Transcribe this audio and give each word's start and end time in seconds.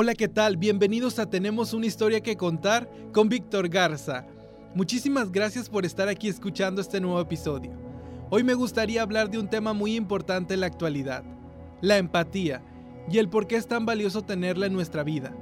Hola, 0.00 0.14
¿qué 0.14 0.28
tal? 0.28 0.56
Bienvenidos 0.56 1.18
a 1.18 1.28
Tenemos 1.28 1.72
una 1.72 1.86
historia 1.86 2.20
que 2.20 2.36
contar 2.36 2.88
con 3.12 3.28
Víctor 3.28 3.68
Garza. 3.68 4.28
Muchísimas 4.72 5.32
gracias 5.32 5.68
por 5.68 5.84
estar 5.84 6.06
aquí 6.08 6.28
escuchando 6.28 6.80
este 6.80 7.00
nuevo 7.00 7.20
episodio. 7.20 7.72
Hoy 8.30 8.44
me 8.44 8.54
gustaría 8.54 9.02
hablar 9.02 9.28
de 9.28 9.40
un 9.40 9.50
tema 9.50 9.72
muy 9.72 9.96
importante 9.96 10.54
en 10.54 10.60
la 10.60 10.66
actualidad, 10.66 11.24
la 11.80 11.98
empatía, 11.98 12.62
y 13.10 13.18
el 13.18 13.28
por 13.28 13.48
qué 13.48 13.56
es 13.56 13.66
tan 13.66 13.86
valioso 13.86 14.22
tenerla 14.22 14.66
en 14.66 14.72
nuestra 14.72 15.02
vida. 15.02 15.34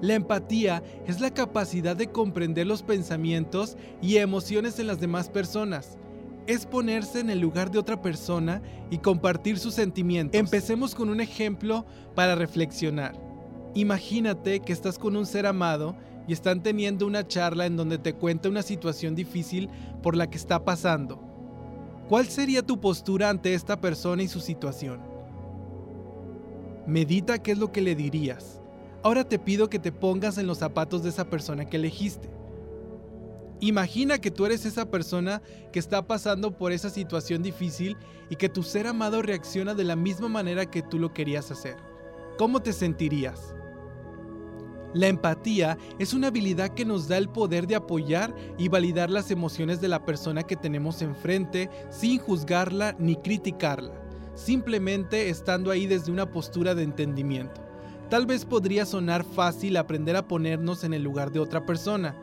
La 0.00 0.14
empatía 0.14 0.82
es 1.06 1.20
la 1.20 1.34
capacidad 1.34 1.94
de 1.94 2.10
comprender 2.10 2.66
los 2.66 2.82
pensamientos 2.82 3.76
y 4.00 4.16
emociones 4.16 4.78
en 4.78 4.86
las 4.86 5.00
demás 5.00 5.28
personas. 5.28 5.98
Es 6.46 6.64
ponerse 6.64 7.20
en 7.20 7.28
el 7.28 7.40
lugar 7.40 7.70
de 7.70 7.78
otra 7.78 8.00
persona 8.00 8.62
y 8.90 9.00
compartir 9.00 9.58
sus 9.58 9.74
sentimientos. 9.74 10.40
Empecemos 10.40 10.94
con 10.94 11.10
un 11.10 11.20
ejemplo 11.20 11.84
para 12.14 12.36
reflexionar. 12.36 13.27
Imagínate 13.74 14.60
que 14.60 14.72
estás 14.72 14.98
con 14.98 15.16
un 15.16 15.26
ser 15.26 15.46
amado 15.46 15.96
y 16.26 16.32
están 16.32 16.62
teniendo 16.62 17.06
una 17.06 17.26
charla 17.26 17.66
en 17.66 17.76
donde 17.76 17.98
te 17.98 18.12
cuenta 18.12 18.48
una 18.48 18.62
situación 18.62 19.14
difícil 19.14 19.68
por 20.02 20.16
la 20.16 20.28
que 20.28 20.36
está 20.36 20.64
pasando. 20.64 21.20
¿Cuál 22.08 22.28
sería 22.28 22.62
tu 22.62 22.80
postura 22.80 23.30
ante 23.30 23.54
esta 23.54 23.80
persona 23.80 24.22
y 24.22 24.28
su 24.28 24.40
situación? 24.40 25.00
Medita 26.86 27.42
qué 27.42 27.52
es 27.52 27.58
lo 27.58 27.70
que 27.70 27.82
le 27.82 27.94
dirías. 27.94 28.62
Ahora 29.02 29.24
te 29.24 29.38
pido 29.38 29.68
que 29.68 29.78
te 29.78 29.92
pongas 29.92 30.38
en 30.38 30.46
los 30.46 30.58
zapatos 30.58 31.02
de 31.02 31.10
esa 31.10 31.28
persona 31.28 31.66
que 31.66 31.76
elegiste. 31.76 32.30
Imagina 33.60 34.18
que 34.18 34.30
tú 34.30 34.46
eres 34.46 34.64
esa 34.64 34.90
persona 34.90 35.42
que 35.72 35.78
está 35.78 36.06
pasando 36.06 36.56
por 36.56 36.72
esa 36.72 36.90
situación 36.90 37.42
difícil 37.42 37.96
y 38.30 38.36
que 38.36 38.48
tu 38.48 38.62
ser 38.62 38.86
amado 38.86 39.20
reacciona 39.20 39.74
de 39.74 39.84
la 39.84 39.96
misma 39.96 40.28
manera 40.28 40.66
que 40.66 40.82
tú 40.82 40.98
lo 40.98 41.12
querías 41.12 41.50
hacer. 41.50 41.87
¿Cómo 42.38 42.62
te 42.62 42.72
sentirías? 42.72 43.52
La 44.94 45.08
empatía 45.08 45.76
es 45.98 46.14
una 46.14 46.28
habilidad 46.28 46.68
que 46.70 46.84
nos 46.84 47.08
da 47.08 47.18
el 47.18 47.28
poder 47.28 47.66
de 47.66 47.74
apoyar 47.74 48.32
y 48.56 48.68
validar 48.68 49.10
las 49.10 49.32
emociones 49.32 49.80
de 49.80 49.88
la 49.88 50.04
persona 50.04 50.44
que 50.44 50.54
tenemos 50.54 51.02
enfrente 51.02 51.68
sin 51.90 52.20
juzgarla 52.20 52.94
ni 52.96 53.16
criticarla, 53.16 54.00
simplemente 54.36 55.30
estando 55.30 55.72
ahí 55.72 55.86
desde 55.88 56.12
una 56.12 56.30
postura 56.30 56.76
de 56.76 56.84
entendimiento. 56.84 57.60
Tal 58.08 58.24
vez 58.24 58.44
podría 58.44 58.86
sonar 58.86 59.24
fácil 59.24 59.76
aprender 59.76 60.14
a 60.14 60.28
ponernos 60.28 60.84
en 60.84 60.94
el 60.94 61.02
lugar 61.02 61.32
de 61.32 61.40
otra 61.40 61.66
persona, 61.66 62.14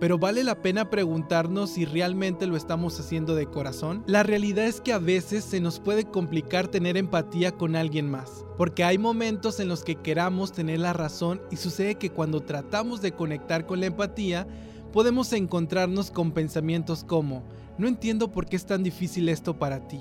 pero 0.00 0.18
vale 0.18 0.44
la 0.44 0.62
pena 0.62 0.90
preguntarnos 0.90 1.70
si 1.70 1.84
realmente 1.84 2.46
lo 2.46 2.56
estamos 2.56 2.98
haciendo 3.00 3.34
de 3.34 3.46
corazón. 3.46 4.04
La 4.06 4.22
realidad 4.22 4.66
es 4.66 4.80
que 4.80 4.92
a 4.92 4.98
veces 4.98 5.44
se 5.44 5.60
nos 5.60 5.80
puede 5.80 6.04
complicar 6.04 6.68
tener 6.68 6.96
empatía 6.96 7.52
con 7.52 7.74
alguien 7.74 8.10
más, 8.10 8.44
porque 8.56 8.84
hay 8.84 8.98
momentos 8.98 9.60
en 9.60 9.68
los 9.68 9.82
que 9.82 9.96
queramos 9.96 10.52
tener 10.52 10.78
la 10.78 10.92
razón 10.92 11.40
y 11.50 11.56
sucede 11.56 11.96
que 11.96 12.10
cuando 12.10 12.42
tratamos 12.42 13.02
de 13.02 13.12
conectar 13.12 13.66
con 13.66 13.80
la 13.80 13.86
empatía, 13.86 14.46
podemos 14.92 15.32
encontrarnos 15.32 16.10
con 16.10 16.32
pensamientos 16.32 17.04
como, 17.04 17.42
no 17.76 17.88
entiendo 17.88 18.30
por 18.30 18.46
qué 18.46 18.56
es 18.56 18.66
tan 18.66 18.82
difícil 18.82 19.28
esto 19.28 19.58
para 19.58 19.86
ti. 19.88 20.00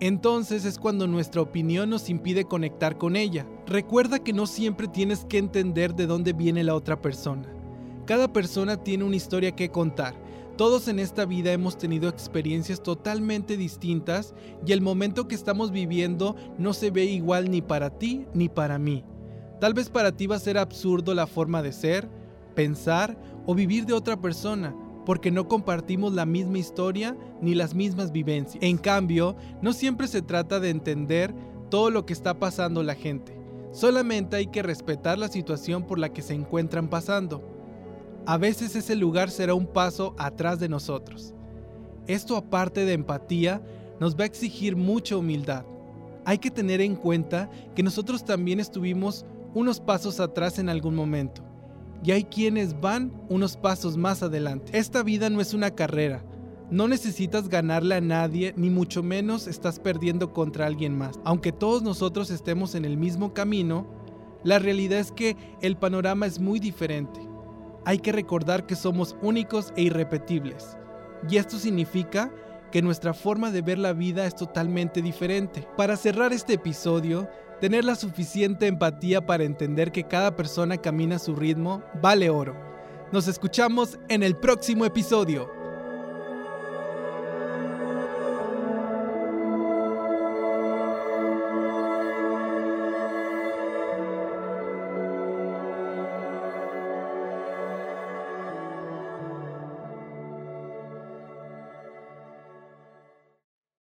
Entonces 0.00 0.64
es 0.64 0.78
cuando 0.78 1.06
nuestra 1.06 1.42
opinión 1.42 1.88
nos 1.88 2.10
impide 2.10 2.44
conectar 2.44 2.98
con 2.98 3.14
ella. 3.14 3.46
Recuerda 3.66 4.18
que 4.18 4.32
no 4.32 4.46
siempre 4.46 4.88
tienes 4.88 5.24
que 5.24 5.38
entender 5.38 5.94
de 5.94 6.06
dónde 6.06 6.32
viene 6.32 6.64
la 6.64 6.74
otra 6.74 7.00
persona 7.00 7.61
cada 8.06 8.32
persona 8.32 8.82
tiene 8.82 9.04
una 9.04 9.16
historia 9.16 9.52
que 9.52 9.70
contar. 9.70 10.14
Todos 10.56 10.88
en 10.88 10.98
esta 10.98 11.24
vida 11.24 11.52
hemos 11.52 11.78
tenido 11.78 12.08
experiencias 12.08 12.82
totalmente 12.82 13.56
distintas 13.56 14.34
y 14.66 14.72
el 14.72 14.80
momento 14.80 15.26
que 15.26 15.34
estamos 15.34 15.70
viviendo 15.70 16.36
no 16.58 16.74
se 16.74 16.90
ve 16.90 17.04
igual 17.04 17.50
ni 17.50 17.62
para 17.62 17.90
ti 17.90 18.26
ni 18.34 18.48
para 18.48 18.78
mí. 18.78 19.04
Tal 19.60 19.72
vez 19.72 19.88
para 19.88 20.12
ti 20.12 20.26
va 20.26 20.36
a 20.36 20.40
ser 20.40 20.58
absurdo 20.58 21.14
la 21.14 21.26
forma 21.26 21.62
de 21.62 21.72
ser, 21.72 22.08
pensar 22.54 23.16
o 23.46 23.54
vivir 23.54 23.86
de 23.86 23.94
otra 23.94 24.20
persona, 24.20 24.76
porque 25.06 25.30
no 25.30 25.48
compartimos 25.48 26.12
la 26.12 26.26
misma 26.26 26.58
historia 26.58 27.16
ni 27.40 27.54
las 27.54 27.74
mismas 27.74 28.12
vivencias. 28.12 28.62
En 28.62 28.76
cambio, 28.76 29.36
no 29.62 29.72
siempre 29.72 30.06
se 30.06 30.20
trata 30.20 30.60
de 30.60 30.70
entender 30.70 31.34
todo 31.70 31.90
lo 31.90 32.04
que 32.04 32.12
está 32.12 32.38
pasando 32.38 32.82
la 32.82 32.94
gente. 32.94 33.36
Solamente 33.72 34.36
hay 34.36 34.48
que 34.48 34.62
respetar 34.62 35.18
la 35.18 35.28
situación 35.28 35.86
por 35.86 35.98
la 35.98 36.12
que 36.12 36.20
se 36.20 36.34
encuentran 36.34 36.88
pasando 36.88 37.51
a 38.24 38.36
veces 38.36 38.76
ese 38.76 38.94
lugar 38.94 39.30
será 39.30 39.54
un 39.54 39.66
paso 39.66 40.14
atrás 40.18 40.60
de 40.60 40.68
nosotros. 40.68 41.34
Esto 42.06 42.36
aparte 42.36 42.84
de 42.84 42.92
empatía, 42.92 43.62
nos 44.00 44.16
va 44.16 44.24
a 44.24 44.26
exigir 44.26 44.76
mucha 44.76 45.16
humildad. 45.16 45.64
Hay 46.24 46.38
que 46.38 46.50
tener 46.50 46.80
en 46.80 46.96
cuenta 46.96 47.50
que 47.74 47.82
nosotros 47.82 48.24
también 48.24 48.60
estuvimos 48.60 49.24
unos 49.54 49.80
pasos 49.80 50.20
atrás 50.20 50.58
en 50.58 50.68
algún 50.68 50.94
momento. 50.94 51.42
Y 52.04 52.10
hay 52.12 52.24
quienes 52.24 52.80
van 52.80 53.12
unos 53.28 53.56
pasos 53.56 53.96
más 53.96 54.22
adelante. 54.22 54.76
Esta 54.76 55.02
vida 55.02 55.30
no 55.30 55.40
es 55.40 55.54
una 55.54 55.70
carrera. 55.70 56.24
No 56.70 56.88
necesitas 56.88 57.48
ganarle 57.48 57.96
a 57.96 58.00
nadie, 58.00 58.54
ni 58.56 58.70
mucho 58.70 59.02
menos 59.02 59.46
estás 59.46 59.78
perdiendo 59.78 60.32
contra 60.32 60.66
alguien 60.66 60.96
más. 60.96 61.20
Aunque 61.22 61.52
todos 61.52 61.82
nosotros 61.82 62.30
estemos 62.30 62.74
en 62.74 62.84
el 62.84 62.96
mismo 62.96 63.34
camino, 63.34 63.86
la 64.42 64.58
realidad 64.58 64.98
es 64.98 65.12
que 65.12 65.36
el 65.60 65.76
panorama 65.76 66.26
es 66.26 66.40
muy 66.40 66.58
diferente 66.58 67.21
hay 67.84 67.98
que 67.98 68.12
recordar 68.12 68.66
que 68.66 68.76
somos 68.76 69.16
únicos 69.22 69.72
e 69.76 69.82
irrepetibles. 69.82 70.76
Y 71.28 71.36
esto 71.36 71.58
significa 71.58 72.32
que 72.70 72.82
nuestra 72.82 73.14
forma 73.14 73.50
de 73.50 73.62
ver 73.62 73.78
la 73.78 73.92
vida 73.92 74.26
es 74.26 74.34
totalmente 74.34 75.02
diferente. 75.02 75.66
Para 75.76 75.96
cerrar 75.96 76.32
este 76.32 76.54
episodio, 76.54 77.28
tener 77.60 77.84
la 77.84 77.94
suficiente 77.94 78.66
empatía 78.66 79.24
para 79.24 79.44
entender 79.44 79.92
que 79.92 80.04
cada 80.04 80.34
persona 80.34 80.78
camina 80.78 81.16
a 81.16 81.20
su 81.20 81.36
ritmo 81.36 81.82
vale 82.00 82.30
oro. 82.30 82.56
Nos 83.12 83.28
escuchamos 83.28 83.98
en 84.08 84.22
el 84.22 84.36
próximo 84.36 84.84
episodio. 84.84 85.61